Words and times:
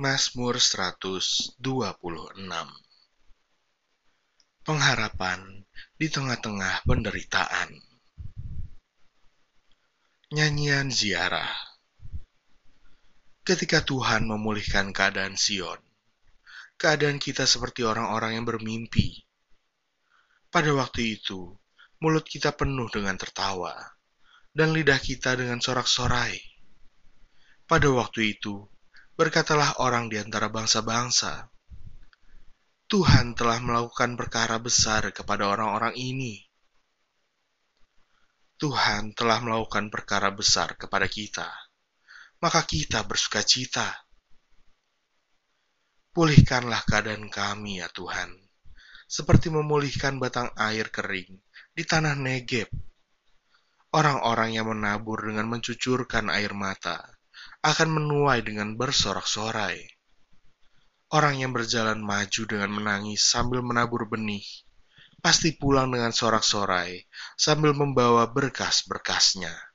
Mazmur 0.00 0.56
126 0.56 1.60
Pengharapan 4.64 5.40
di 6.00 6.08
tengah-tengah 6.08 6.88
penderitaan 6.88 7.68
Nyanyian 10.32 10.88
Ziarah 10.88 11.52
Ketika 13.44 13.84
Tuhan 13.84 14.24
memulihkan 14.24 14.96
keadaan 14.96 15.36
Sion, 15.36 15.84
keadaan 16.80 17.20
kita 17.20 17.44
seperti 17.44 17.84
orang-orang 17.84 18.40
yang 18.40 18.48
bermimpi. 18.48 19.28
Pada 20.48 20.72
waktu 20.72 21.20
itu, 21.20 21.60
mulut 22.00 22.24
kita 22.24 22.56
penuh 22.56 22.88
dengan 22.88 23.20
tertawa, 23.20 23.76
dan 24.56 24.72
lidah 24.72 24.96
kita 24.96 25.36
dengan 25.36 25.60
sorak-sorai. 25.60 26.40
Pada 27.68 27.92
waktu 27.92 28.40
itu, 28.40 28.64
berkatalah 29.20 29.84
orang 29.84 30.08
di 30.08 30.16
antara 30.16 30.48
bangsa-bangsa, 30.48 31.44
Tuhan 32.88 33.36
telah 33.36 33.60
melakukan 33.60 34.16
perkara 34.16 34.56
besar 34.56 35.12
kepada 35.12 35.44
orang-orang 35.44 35.92
ini. 35.92 36.40
Tuhan 38.56 39.12
telah 39.12 39.44
melakukan 39.44 39.92
perkara 39.92 40.32
besar 40.32 40.72
kepada 40.80 41.04
kita, 41.04 41.52
maka 42.40 42.64
kita 42.64 43.04
bersuka 43.04 43.44
cita. 43.44 43.92
Pulihkanlah 46.16 46.80
keadaan 46.88 47.28
kami 47.28 47.84
ya 47.84 47.92
Tuhan, 47.92 48.32
seperti 49.04 49.52
memulihkan 49.52 50.16
batang 50.16 50.48
air 50.56 50.88
kering 50.88 51.44
di 51.76 51.84
tanah 51.84 52.16
Negeb. 52.16 52.72
Orang-orang 53.92 54.56
yang 54.56 54.72
menabur 54.72 55.28
dengan 55.28 55.44
mencucurkan 55.44 56.32
air 56.32 56.56
mata 56.56 57.19
akan 57.60 57.88
menuai 57.92 58.40
dengan 58.40 58.72
bersorak-sorai. 58.72 59.84
Orang 61.12 61.36
yang 61.36 61.52
berjalan 61.52 62.00
maju 62.00 62.42
dengan 62.48 62.72
menangis 62.72 63.20
sambil 63.20 63.60
menabur 63.60 64.08
benih, 64.08 64.44
pasti 65.20 65.52
pulang 65.52 65.92
dengan 65.92 66.08
sorak-sorai 66.08 67.04
sambil 67.36 67.76
membawa 67.76 68.24
berkas-berkasnya. 68.32 69.69